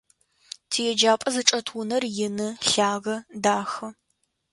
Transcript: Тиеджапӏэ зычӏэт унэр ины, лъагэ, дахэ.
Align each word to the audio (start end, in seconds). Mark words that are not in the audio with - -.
Тиеджапӏэ 0.69 1.29
зычӏэт 1.35 1.67
унэр 1.77 2.03
ины, 2.25 2.47
лъагэ, 2.69 3.15
дахэ. 3.43 3.87